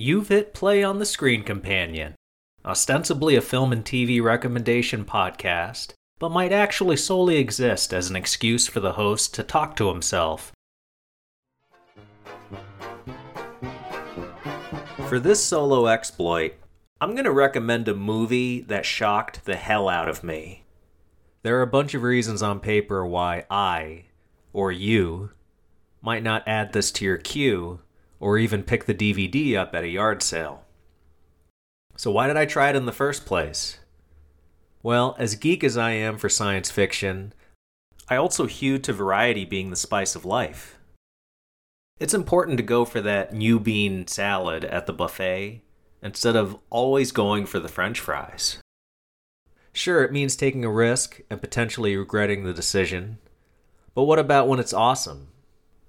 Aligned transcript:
You've 0.00 0.28
hit 0.28 0.54
play 0.54 0.84
on 0.84 1.00
the 1.00 1.04
Screen 1.04 1.42
Companion, 1.42 2.14
ostensibly 2.64 3.34
a 3.34 3.40
film 3.40 3.72
and 3.72 3.84
TV 3.84 4.22
recommendation 4.22 5.04
podcast, 5.04 5.92
but 6.20 6.28
might 6.28 6.52
actually 6.52 6.96
solely 6.96 7.38
exist 7.38 7.92
as 7.92 8.08
an 8.08 8.14
excuse 8.14 8.68
for 8.68 8.78
the 8.78 8.92
host 8.92 9.34
to 9.34 9.42
talk 9.42 9.74
to 9.74 9.88
himself. 9.88 10.52
For 15.08 15.18
this 15.18 15.42
solo 15.42 15.88
exploit, 15.88 16.54
I'm 17.00 17.16
going 17.16 17.24
to 17.24 17.32
recommend 17.32 17.88
a 17.88 17.94
movie 17.96 18.60
that 18.60 18.86
shocked 18.86 19.46
the 19.46 19.56
hell 19.56 19.88
out 19.88 20.08
of 20.08 20.22
me. 20.22 20.62
There 21.42 21.58
are 21.58 21.62
a 21.62 21.66
bunch 21.66 21.94
of 21.94 22.04
reasons 22.04 22.40
on 22.40 22.60
paper 22.60 23.04
why 23.04 23.46
I, 23.50 24.04
or 24.52 24.70
you, 24.70 25.30
might 26.00 26.22
not 26.22 26.46
add 26.46 26.72
this 26.72 26.92
to 26.92 27.04
your 27.04 27.16
queue 27.16 27.80
or 28.20 28.38
even 28.38 28.62
pick 28.62 28.84
the 28.84 28.94
DVD 28.94 29.56
up 29.56 29.74
at 29.74 29.84
a 29.84 29.88
yard 29.88 30.22
sale. 30.22 30.64
So, 31.96 32.10
why 32.10 32.26
did 32.26 32.36
I 32.36 32.46
try 32.46 32.70
it 32.70 32.76
in 32.76 32.86
the 32.86 32.92
first 32.92 33.26
place? 33.26 33.78
Well, 34.82 35.16
as 35.18 35.34
geek 35.34 35.64
as 35.64 35.76
I 35.76 35.90
am 35.90 36.18
for 36.18 36.28
science 36.28 36.70
fiction, 36.70 37.32
I 38.08 38.16
also 38.16 38.46
hew 38.46 38.78
to 38.78 38.92
variety 38.92 39.44
being 39.44 39.70
the 39.70 39.76
spice 39.76 40.14
of 40.14 40.24
life. 40.24 40.78
It's 41.98 42.14
important 42.14 42.56
to 42.58 42.62
go 42.62 42.84
for 42.84 43.00
that 43.00 43.34
new 43.34 43.58
bean 43.58 44.06
salad 44.06 44.64
at 44.64 44.86
the 44.86 44.92
buffet 44.92 45.62
instead 46.00 46.36
of 46.36 46.56
always 46.70 47.10
going 47.10 47.44
for 47.44 47.58
the 47.58 47.68
french 47.68 47.98
fries. 47.98 48.58
Sure, 49.72 50.04
it 50.04 50.12
means 50.12 50.36
taking 50.36 50.64
a 50.64 50.70
risk 50.70 51.20
and 51.28 51.40
potentially 51.40 51.96
regretting 51.96 52.44
the 52.44 52.54
decision, 52.54 53.18
but 53.94 54.04
what 54.04 54.18
about 54.18 54.48
when 54.48 54.60
it's 54.60 54.72
awesome? 54.72 55.28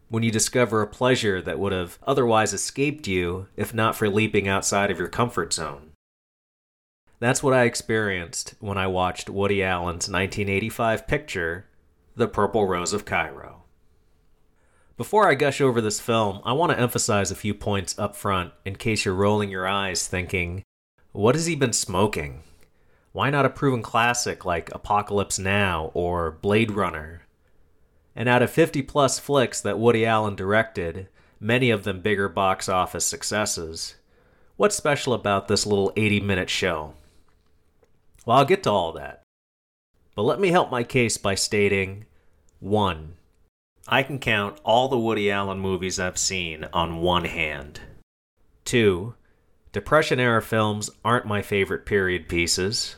When 0.09 0.23
you 0.23 0.31
discover 0.31 0.81
a 0.81 0.87
pleasure 0.87 1.39
that 1.39 1.59
would 1.59 1.71
have 1.71 1.99
otherwise 2.01 2.51
escaped 2.51 3.07
you 3.07 3.47
if 3.55 3.75
not 3.75 3.95
for 3.95 4.09
leaping 4.09 4.47
outside 4.47 4.89
of 4.89 4.97
your 4.97 5.07
comfort 5.07 5.53
zone? 5.53 5.91
That's 7.19 7.43
what 7.43 7.53
I 7.53 7.65
experienced 7.65 8.55
when 8.59 8.77
I 8.77 8.87
watched 8.87 9.29
Woody 9.29 9.61
Allen's 9.61 10.09
1985 10.09 11.07
picture, 11.07 11.67
The 12.15 12.27
Purple 12.27 12.65
Rose 12.65 12.91
of 12.91 13.05
Cairo. 13.05 13.65
Before 14.97 15.29
I 15.29 15.35
gush 15.35 15.61
over 15.61 15.79
this 15.79 15.99
film, 15.99 16.41
I 16.43 16.53
want 16.53 16.71
to 16.71 16.79
emphasize 16.79 17.29
a 17.29 17.35
few 17.35 17.53
points 17.53 17.97
up 17.99 18.15
front 18.15 18.51
in 18.65 18.77
case 18.77 19.05
you're 19.05 19.13
rolling 19.13 19.51
your 19.51 19.67
eyes 19.67 20.07
thinking, 20.07 20.63
what 21.11 21.35
has 21.35 21.45
he 21.45 21.55
been 21.55 21.71
smoking? 21.71 22.41
Why 23.11 23.29
not 23.29 23.45
a 23.45 23.49
proven 23.49 23.83
classic 23.83 24.43
like 24.43 24.73
Apocalypse 24.73 25.37
Now 25.37 25.91
or 25.93 26.31
Blade 26.31 26.71
Runner? 26.71 27.21
And 28.19 28.27
out 28.27 28.41
of 28.41 28.51
50 28.51 28.81
plus 28.81 29.17
flicks 29.17 29.61
that 29.61 29.79
Woody 29.79 30.05
Allen 30.05 30.35
directed, 30.35 31.07
many 31.39 31.69
of 31.69 31.85
them 31.85 32.01
bigger 32.01 32.27
box 32.27 32.67
office 32.67 33.05
successes, 33.05 33.95
what's 34.57 34.75
special 34.75 35.13
about 35.13 35.47
this 35.47 35.65
little 35.65 35.93
80 35.95 36.19
minute 36.19 36.49
show? 36.49 36.95
Well, 38.25 38.37
I'll 38.37 38.45
get 38.45 38.63
to 38.63 38.71
all 38.71 38.91
that. 38.91 39.23
But 40.15 40.23
let 40.23 40.37
me 40.37 40.49
help 40.49 40.69
my 40.69 40.83
case 40.83 41.15
by 41.15 41.35
stating 41.35 42.07
1. 42.59 43.13
I 43.87 44.03
can 44.03 44.19
count 44.19 44.59
all 44.65 44.89
the 44.89 44.99
Woody 44.99 45.31
Allen 45.31 45.59
movies 45.59 45.97
I've 45.97 46.17
seen 46.17 46.65
on 46.73 46.99
one 46.99 47.23
hand. 47.23 47.79
2. 48.65 49.15
Depression 49.71 50.19
era 50.19 50.41
films 50.41 50.89
aren't 51.05 51.25
my 51.25 51.41
favorite 51.41 51.85
period 51.85 52.27
pieces. 52.27 52.97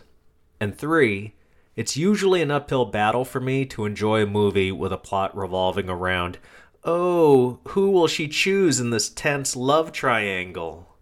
And 0.60 0.76
3. 0.76 1.36
It's 1.76 1.96
usually 1.96 2.42
an 2.42 2.52
uphill 2.52 2.86
battle 2.86 3.24
for 3.24 3.40
me 3.40 3.66
to 3.68 3.86
enjoy 3.86 4.24
a 4.24 4.28
movie 4.28 4.72
with 4.72 4.92
a 4.92 4.98
plot 4.98 5.36
revolving 5.36 5.90
around, 5.90 6.38
oh, 6.84 7.60
who 7.70 7.92
will 7.92 8.08
she 8.08 8.28
choose 8.28 8.80
in 8.80 8.90
this 8.90 9.10
tense 9.10 9.56
love 9.56 9.92
triangle? 9.92 10.98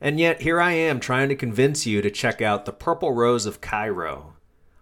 And 0.00 0.20
yet, 0.20 0.42
here 0.42 0.60
I 0.60 0.72
am 0.72 1.00
trying 1.00 1.28
to 1.30 1.36
convince 1.36 1.86
you 1.86 2.02
to 2.02 2.10
check 2.10 2.40
out 2.40 2.64
The 2.64 2.72
Purple 2.72 3.12
Rose 3.12 3.46
of 3.46 3.60
Cairo, 3.60 4.34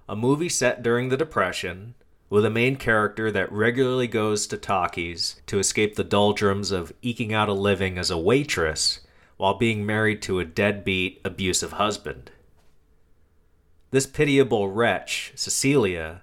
a 0.09 0.17
movie 0.17 0.49
set 0.49 0.83
during 0.83 1.09
the 1.09 1.17
Depression 1.17 1.95
with 2.29 2.45
a 2.45 2.51
main 2.51 2.77
character 2.77 3.31
that 3.33 3.51
regularly 3.51 4.07
goes 4.07 4.47
to 4.47 4.57
talkies 4.57 5.41
to 5.47 5.59
escape 5.59 5.97
the 5.97 6.05
doldrums 6.05 6.71
of 6.71 6.93
eking 7.03 7.33
out 7.33 7.49
a 7.49 7.53
living 7.53 7.99
as 7.99 8.11
a 8.11 8.19
waitress 8.19 9.01
while 9.37 9.55
being 9.55 9.85
married 9.85 10.23
to 10.23 10.39
a 10.39 10.45
deadbeat, 10.45 11.21
abusive 11.25 11.73
husband. 11.73 12.31
This 13.93 14.07
pitiable 14.07 14.69
wretch, 14.69 15.33
Cecilia, 15.35 16.23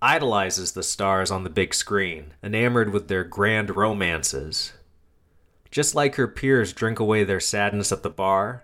idolizes 0.00 0.72
the 0.72 0.84
stars 0.84 1.32
on 1.32 1.42
the 1.42 1.50
big 1.50 1.74
screen, 1.74 2.34
enamored 2.44 2.92
with 2.92 3.08
their 3.08 3.24
grand 3.24 3.74
romances. 3.76 4.72
Just 5.72 5.96
like 5.96 6.14
her 6.14 6.28
peers 6.28 6.72
drink 6.72 7.00
away 7.00 7.24
their 7.24 7.40
sadness 7.40 7.90
at 7.90 8.04
the 8.04 8.10
bar, 8.10 8.62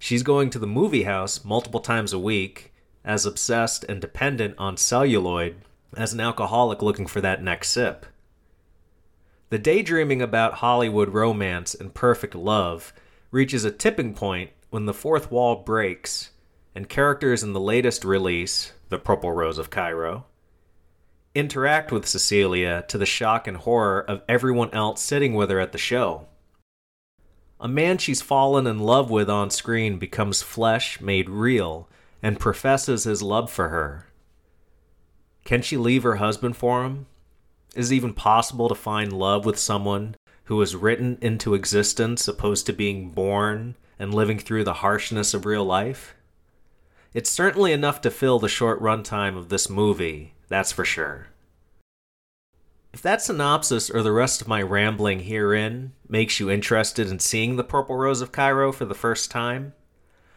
she's 0.00 0.24
going 0.24 0.50
to 0.50 0.58
the 0.58 0.66
movie 0.66 1.04
house 1.04 1.44
multiple 1.44 1.78
times 1.78 2.12
a 2.12 2.18
week, 2.18 2.72
as 3.04 3.24
obsessed 3.24 3.84
and 3.84 4.00
dependent 4.00 4.56
on 4.58 4.76
celluloid 4.76 5.56
as 5.96 6.12
an 6.12 6.20
alcoholic 6.20 6.82
looking 6.82 7.06
for 7.06 7.20
that 7.20 7.42
next 7.42 7.70
sip. 7.70 8.06
The 9.50 9.58
daydreaming 9.58 10.20
about 10.20 10.54
Hollywood 10.54 11.10
romance 11.10 11.72
and 11.72 11.94
perfect 11.94 12.34
love 12.34 12.92
reaches 13.30 13.64
a 13.64 13.70
tipping 13.70 14.12
point 14.14 14.50
when 14.70 14.86
the 14.86 14.94
fourth 14.94 15.30
wall 15.30 15.56
breaks 15.56 16.30
and 16.74 16.88
characters 16.88 17.42
in 17.42 17.52
the 17.52 17.60
latest 17.60 18.04
release, 18.04 18.72
The 18.88 18.98
Purple 18.98 19.32
Rose 19.32 19.58
of 19.58 19.70
Cairo, 19.70 20.26
interact 21.34 21.92
with 21.92 22.06
Cecilia 22.06 22.84
to 22.88 22.98
the 22.98 23.06
shock 23.06 23.46
and 23.46 23.58
horror 23.58 24.00
of 24.00 24.22
everyone 24.28 24.72
else 24.72 25.00
sitting 25.00 25.34
with 25.34 25.50
her 25.50 25.60
at 25.60 25.72
the 25.72 25.78
show. 25.78 26.26
A 27.60 27.68
man 27.68 27.98
she's 27.98 28.20
fallen 28.20 28.66
in 28.66 28.80
love 28.80 29.10
with 29.10 29.30
on 29.30 29.50
screen 29.50 29.98
becomes 29.98 30.42
flesh 30.42 31.00
made 31.00 31.30
real 31.30 31.88
and 32.22 32.40
professes 32.40 33.04
his 33.04 33.22
love 33.22 33.50
for 33.50 33.68
her. 33.68 34.08
Can 35.44 35.62
she 35.62 35.76
leave 35.76 36.02
her 36.02 36.16
husband 36.16 36.56
for 36.56 36.84
him? 36.84 37.06
Is 37.74 37.90
it 37.90 37.94
even 37.94 38.14
possible 38.14 38.68
to 38.68 38.74
find 38.74 39.12
love 39.12 39.44
with 39.44 39.58
someone 39.58 40.16
who 40.44 40.56
was 40.56 40.76
written 40.76 41.18
into 41.20 41.54
existence 41.54 42.28
opposed 42.28 42.66
to 42.66 42.72
being 42.72 43.10
born 43.10 43.76
and 43.98 44.12
living 44.12 44.38
through 44.38 44.64
the 44.64 44.74
harshness 44.74 45.32
of 45.32 45.46
real 45.46 45.64
life? 45.64 46.14
It's 47.14 47.30
certainly 47.30 47.72
enough 47.72 48.00
to 48.02 48.10
fill 48.10 48.38
the 48.38 48.48
short 48.48 48.80
runtime 48.80 49.36
of 49.36 49.48
this 49.48 49.68
movie, 49.68 50.34
that's 50.48 50.72
for 50.72 50.84
sure. 50.84 51.28
If 52.92 53.02
that 53.02 53.22
synopsis 53.22 53.90
or 53.90 54.02
the 54.02 54.12
rest 54.12 54.40
of 54.40 54.48
my 54.48 54.62
rambling 54.62 55.20
herein 55.20 55.92
makes 56.08 56.40
you 56.40 56.50
interested 56.50 57.08
in 57.08 57.18
seeing 57.18 57.56
The 57.56 57.64
Purple 57.64 57.96
Rose 57.96 58.20
of 58.20 58.32
Cairo 58.32 58.72
for 58.72 58.84
the 58.84 58.94
first 58.94 59.30
time, 59.30 59.72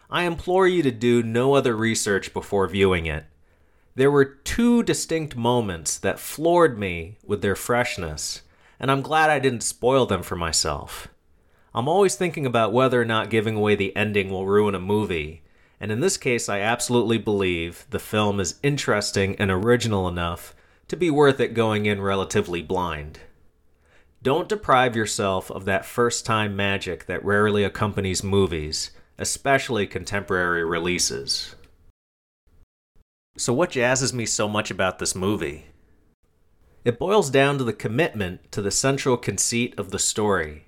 I 0.09 0.23
implore 0.23 0.67
you 0.67 0.83
to 0.83 0.91
do 0.91 1.23
no 1.23 1.53
other 1.55 1.75
research 1.75 2.33
before 2.33 2.67
viewing 2.67 3.05
it 3.05 3.25
there 3.95 4.11
were 4.11 4.25
two 4.25 4.83
distinct 4.83 5.37
moments 5.37 5.97
that 5.97 6.19
floored 6.19 6.77
me 6.77 7.17
with 7.25 7.41
their 7.41 7.55
freshness, 7.55 8.41
and 8.77 8.91
I'm 8.91 9.01
glad 9.01 9.29
I 9.29 9.39
didn't 9.39 9.63
spoil 9.63 10.05
them 10.05 10.21
for 10.21 10.35
myself. 10.35 11.07
I'm 11.73 11.87
always 11.87 12.15
thinking 12.15 12.45
about 12.45 12.73
whether 12.73 13.01
or 13.01 13.05
not 13.05 13.29
giving 13.29 13.55
away 13.55 13.75
the 13.75 13.95
ending 13.95 14.29
will 14.29 14.45
ruin 14.45 14.75
a 14.75 14.79
movie, 14.81 15.43
and 15.79 15.91
in 15.91 15.99
this 15.99 16.17
case, 16.17 16.47
I 16.47 16.59
absolutely 16.59 17.17
believe 17.17 17.85
the 17.89 17.99
film 17.99 18.39
is 18.39 18.59
interesting 18.63 19.35
and 19.37 19.51
original 19.51 20.07
enough 20.07 20.55
to 20.87 20.95
be 20.95 21.09
worth 21.09 21.39
it 21.39 21.53
going 21.53 21.85
in 21.85 22.01
relatively 22.01 22.61
blind. 22.61 23.19
Don't 24.21 24.49
deprive 24.49 24.95
yourself 24.95 25.51
of 25.51 25.65
that 25.65 25.85
first 25.85 26.25
time 26.25 26.55
magic 26.55 27.05
that 27.05 27.23
rarely 27.23 27.63
accompanies 27.63 28.23
movies, 28.23 28.91
especially 29.17 29.85
contemporary 29.85 30.63
releases. 30.63 31.55
So, 33.37 33.53
what 33.53 33.71
jazzes 33.71 34.13
me 34.13 34.25
so 34.25 34.47
much 34.47 34.71
about 34.71 34.99
this 34.99 35.13
movie? 35.13 35.65
It 36.85 36.99
boils 36.99 37.29
down 37.29 37.57
to 37.57 37.63
the 37.63 37.73
commitment 37.73 38.51
to 38.51 38.61
the 38.61 38.71
central 38.71 39.17
conceit 39.17 39.77
of 39.77 39.91
the 39.91 39.99
story. 39.99 40.67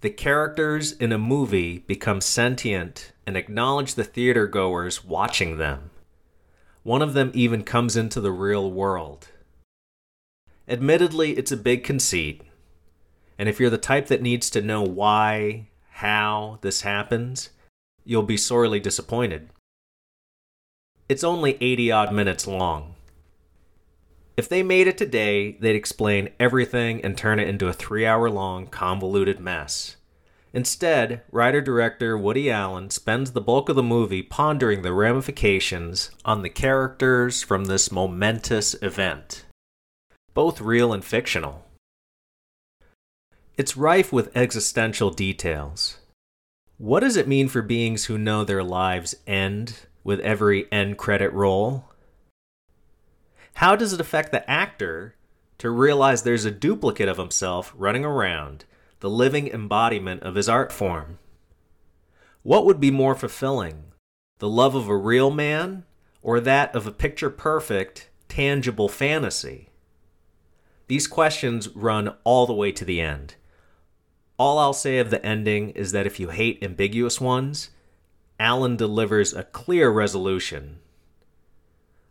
The 0.00 0.10
characters 0.10 0.92
in 0.92 1.12
a 1.12 1.18
movie 1.18 1.80
become 1.80 2.22
sentient 2.22 3.12
and 3.26 3.36
acknowledge 3.36 3.94
the 3.94 4.04
theater 4.04 4.46
goers 4.46 5.04
watching 5.04 5.58
them. 5.58 5.90
One 6.82 7.02
of 7.02 7.12
them 7.12 7.30
even 7.34 7.64
comes 7.64 7.96
into 7.96 8.18
the 8.18 8.32
real 8.32 8.70
world. 8.70 9.28
Admittedly, 10.66 11.32
it's 11.36 11.52
a 11.52 11.56
big 11.56 11.84
conceit, 11.84 12.40
and 13.38 13.46
if 13.46 13.60
you're 13.60 13.68
the 13.68 13.76
type 13.76 14.06
that 14.06 14.22
needs 14.22 14.48
to 14.50 14.62
know 14.62 14.82
why, 14.82 15.68
how 15.90 16.58
this 16.62 16.80
happens, 16.80 17.50
you'll 18.02 18.22
be 18.22 18.38
sorely 18.38 18.80
disappointed. 18.80 19.50
It's 21.10 21.24
only 21.24 21.58
80 21.60 21.92
odd 21.92 22.14
minutes 22.14 22.46
long. 22.46 22.94
If 24.40 24.48
they 24.48 24.62
made 24.62 24.86
it 24.86 24.96
today, 24.96 25.58
they'd 25.60 25.76
explain 25.76 26.30
everything 26.40 27.04
and 27.04 27.14
turn 27.14 27.38
it 27.38 27.46
into 27.46 27.68
a 27.68 27.74
three 27.74 28.06
hour 28.06 28.30
long, 28.30 28.68
convoluted 28.68 29.38
mess. 29.38 29.96
Instead, 30.54 31.20
writer 31.30 31.60
director 31.60 32.16
Woody 32.16 32.50
Allen 32.50 32.88
spends 32.88 33.32
the 33.32 33.42
bulk 33.42 33.68
of 33.68 33.76
the 33.76 33.82
movie 33.82 34.22
pondering 34.22 34.80
the 34.80 34.94
ramifications 34.94 36.10
on 36.24 36.40
the 36.40 36.48
characters 36.48 37.42
from 37.42 37.66
this 37.66 37.92
momentous 37.92 38.74
event, 38.80 39.44
both 40.32 40.62
real 40.62 40.94
and 40.94 41.04
fictional. 41.04 41.66
It's 43.58 43.76
rife 43.76 44.10
with 44.10 44.34
existential 44.34 45.10
details. 45.10 45.98
What 46.78 47.00
does 47.00 47.18
it 47.18 47.28
mean 47.28 47.48
for 47.48 47.60
beings 47.60 48.06
who 48.06 48.16
know 48.16 48.44
their 48.44 48.64
lives 48.64 49.14
end 49.26 49.80
with 50.02 50.18
every 50.20 50.64
end 50.72 50.96
credit 50.96 51.30
roll? 51.34 51.89
How 53.54 53.76
does 53.76 53.92
it 53.92 54.00
affect 54.00 54.32
the 54.32 54.48
actor 54.50 55.16
to 55.58 55.70
realize 55.70 56.22
there's 56.22 56.44
a 56.44 56.50
duplicate 56.50 57.08
of 57.08 57.18
himself 57.18 57.72
running 57.76 58.04
around, 58.04 58.64
the 59.00 59.10
living 59.10 59.48
embodiment 59.48 60.22
of 60.22 60.34
his 60.34 60.48
art 60.48 60.72
form? 60.72 61.18
What 62.42 62.64
would 62.64 62.80
be 62.80 62.90
more 62.90 63.14
fulfilling, 63.14 63.84
the 64.38 64.48
love 64.48 64.74
of 64.74 64.88
a 64.88 64.96
real 64.96 65.30
man 65.30 65.84
or 66.22 66.40
that 66.40 66.74
of 66.74 66.86
a 66.86 66.92
picture 66.92 67.30
perfect, 67.30 68.08
tangible 68.28 68.88
fantasy? 68.88 69.68
These 70.88 71.06
questions 71.06 71.68
run 71.68 72.14
all 72.24 72.46
the 72.46 72.54
way 72.54 72.72
to 72.72 72.84
the 72.84 73.00
end. 73.00 73.34
All 74.38 74.58
I'll 74.58 74.72
say 74.72 74.98
of 74.98 75.10
the 75.10 75.24
ending 75.24 75.70
is 75.70 75.92
that 75.92 76.06
if 76.06 76.18
you 76.18 76.30
hate 76.30 76.62
ambiguous 76.62 77.20
ones, 77.20 77.70
Allen 78.38 78.74
delivers 78.74 79.34
a 79.34 79.42
clear 79.44 79.90
resolution. 79.90 80.78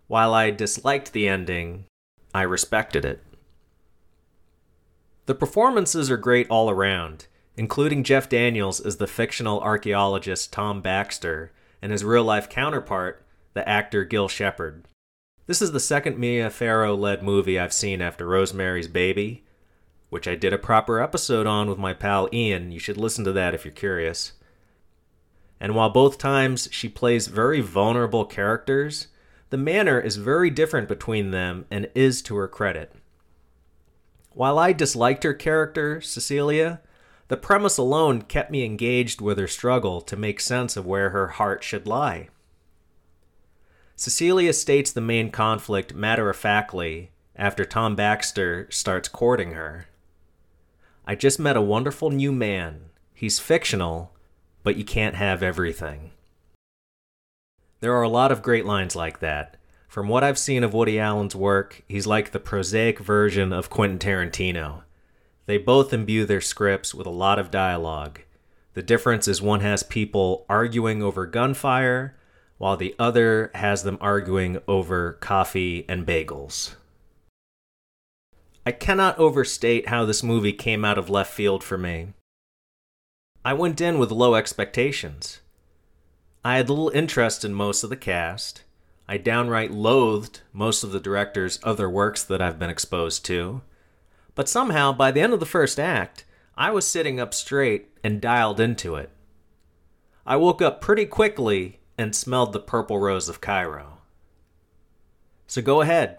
While 0.09 0.33
I 0.33 0.49
disliked 0.49 1.13
the 1.13 1.27
ending, 1.27 1.85
I 2.33 2.41
respected 2.41 3.05
it. 3.05 3.23
The 5.27 5.35
performances 5.35 6.09
are 6.09 6.17
great 6.17 6.49
all 6.49 6.67
around, 6.67 7.27
including 7.55 8.03
Jeff 8.03 8.27
Daniels 8.27 8.81
as 8.81 8.97
the 8.97 9.05
fictional 9.05 9.61
archaeologist 9.61 10.51
Tom 10.51 10.81
Baxter 10.81 11.51
and 11.79 11.91
his 11.91 12.03
real 12.03 12.23
life 12.23 12.49
counterpart, 12.49 13.23
the 13.53 13.69
actor 13.69 14.03
Gil 14.03 14.27
Shepherd. 14.27 14.85
This 15.45 15.61
is 15.61 15.73
the 15.73 15.79
second 15.79 16.17
Mia 16.17 16.49
Farrow 16.49 16.95
led 16.95 17.21
movie 17.21 17.59
I've 17.59 17.71
seen 17.71 18.01
after 18.01 18.25
Rosemary's 18.25 18.87
Baby, 18.87 19.43
which 20.09 20.27
I 20.27 20.33
did 20.33 20.53
a 20.53 20.57
proper 20.57 20.99
episode 20.99 21.45
on 21.45 21.69
with 21.69 21.77
my 21.77 21.93
pal 21.93 22.27
Ian. 22.33 22.71
You 22.71 22.79
should 22.79 22.97
listen 22.97 23.23
to 23.25 23.31
that 23.33 23.53
if 23.53 23.63
you're 23.63 23.71
curious. 23.71 24.31
And 25.59 25.75
while 25.75 25.91
both 25.91 26.17
times 26.17 26.67
she 26.71 26.89
plays 26.89 27.27
very 27.27 27.61
vulnerable 27.61 28.25
characters, 28.25 29.09
the 29.49 29.57
manner 29.57 29.99
is 29.99 30.17
very 30.17 30.49
different 30.49 30.87
between 30.87 31.31
them 31.31 31.65
and 31.71 31.89
is 31.95 32.21
to 32.23 32.35
her 32.35 32.47
credit. 32.47 32.93
While 34.31 34.59
I 34.59 34.73
disliked 34.73 35.23
her 35.23 35.33
character, 35.33 36.01
Cecilia, 36.01 36.81
the 37.29 37.37
premise 37.37 37.77
alone 37.77 38.21
kept 38.23 38.51
me 38.51 38.63
engaged 38.63 39.21
with 39.21 39.37
her 39.37 39.47
struggle 39.47 40.01
to 40.01 40.15
make 40.15 40.39
sense 40.39 40.77
of 40.77 40.85
where 40.85 41.09
her 41.11 41.27
heart 41.27 41.63
should 41.63 41.87
lie. 41.87 42.29
Cecilia 43.95 44.53
states 44.53 44.91
the 44.91 45.01
main 45.01 45.29
conflict 45.29 45.93
matter 45.93 46.29
of 46.29 46.37
factly 46.37 47.11
after 47.35 47.65
Tom 47.65 47.95
Baxter 47.95 48.67
starts 48.69 49.09
courting 49.09 49.51
her. 49.51 49.87
I 51.05 51.15
just 51.15 51.39
met 51.39 51.57
a 51.57 51.61
wonderful 51.61 52.09
new 52.09 52.31
man. 52.31 52.81
He's 53.13 53.39
fictional, 53.39 54.13
but 54.63 54.75
you 54.75 54.83
can't 54.83 55.15
have 55.15 55.41
everything. 55.43 56.11
There 57.81 57.93
are 57.93 58.03
a 58.03 58.09
lot 58.09 58.31
of 58.31 58.41
great 58.41 58.65
lines 58.65 58.95
like 58.95 59.19
that. 59.19 59.55
From 59.87 60.07
what 60.07 60.23
I've 60.23 60.37
seen 60.37 60.63
of 60.63 60.73
Woody 60.73 60.99
Allen's 60.99 61.35
work, 61.35 61.83
he's 61.87 62.05
like 62.05 62.31
the 62.31 62.39
prosaic 62.39 62.99
version 62.99 63.53
of 63.53 63.69
Quentin 63.69 63.99
Tarantino. 63.99 64.83
They 65.45 65.57
both 65.57 65.93
imbue 65.93 66.25
their 66.25 66.41
scripts 66.41 66.93
with 66.93 67.07
a 67.07 67.11
lot 67.11 67.39
of 67.39 67.49
dialogue. 67.49 68.19
The 68.73 68.83
difference 68.83 69.27
is 69.27 69.41
one 69.41 69.61
has 69.61 69.81
people 69.81 70.45
arguing 70.47 71.01
over 71.01 71.25
gunfire, 71.25 72.15
while 72.57 72.77
the 72.77 72.93
other 72.99 73.49
has 73.55 73.83
them 73.83 73.97
arguing 74.01 74.59
over 74.67 75.13
coffee 75.13 75.85
and 75.87 76.05
bagels. 76.05 76.75
I 78.65 78.73
cannot 78.73 79.17
overstate 79.17 79.87
how 79.87 80.05
this 80.05 80.21
movie 80.21 80.53
came 80.53 80.85
out 80.85 80.97
of 80.97 81.09
left 81.09 81.33
field 81.33 81.63
for 81.63 81.77
me. 81.77 82.09
I 83.43 83.53
went 83.53 83.81
in 83.81 83.97
with 83.97 84.11
low 84.11 84.35
expectations. 84.35 85.39
I 86.49 86.57
had 86.57 86.67
little 86.67 86.89
interest 86.89 87.45
in 87.45 87.53
most 87.53 87.83
of 87.83 87.91
the 87.91 87.95
cast. 87.95 88.63
I 89.07 89.17
downright 89.17 89.69
loathed 89.69 90.41
most 90.51 90.83
of 90.83 90.91
the 90.91 90.99
director's 90.99 91.59
other 91.61 91.87
works 91.87 92.23
that 92.23 92.41
I've 92.41 92.57
been 92.57 92.71
exposed 92.71 93.23
to. 93.25 93.61
But 94.33 94.49
somehow, 94.49 94.91
by 94.91 95.11
the 95.11 95.21
end 95.21 95.33
of 95.33 95.39
the 95.39 95.45
first 95.45 95.79
act, 95.79 96.25
I 96.57 96.71
was 96.71 96.87
sitting 96.87 97.19
up 97.19 97.35
straight 97.35 97.89
and 98.03 98.19
dialed 98.19 98.59
into 98.59 98.95
it. 98.95 99.11
I 100.25 100.37
woke 100.37 100.59
up 100.59 100.81
pretty 100.81 101.05
quickly 101.05 101.81
and 101.99 102.15
smelled 102.15 102.53
the 102.53 102.59
purple 102.59 102.97
rose 102.97 103.29
of 103.29 103.41
Cairo. 103.41 103.99
So 105.45 105.61
go 105.61 105.81
ahead, 105.81 106.17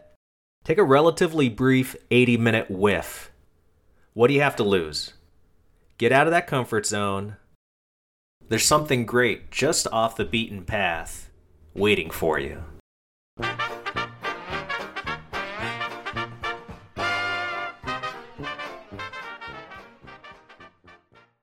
Take 0.62 0.78
a 0.78 0.84
relatively 0.84 1.48
brief 1.48 1.96
80 2.12 2.36
minute 2.36 2.70
whiff. 2.70 3.32
What 4.12 4.28
do 4.28 4.34
you 4.34 4.42
have 4.42 4.54
to 4.56 4.62
lose? 4.62 5.14
Get 5.98 6.12
out 6.12 6.28
of 6.28 6.30
that 6.30 6.46
comfort 6.46 6.86
zone. 6.86 7.36
There's 8.50 8.66
something 8.66 9.06
great 9.06 9.52
just 9.52 9.86
off 9.92 10.16
the 10.16 10.24
beaten 10.24 10.64
path 10.64 11.30
waiting 11.72 12.10
for 12.10 12.40
you. 12.40 12.64